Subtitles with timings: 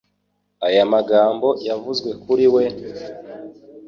[0.67, 2.63] Aya magambo yavuzwe kuri we,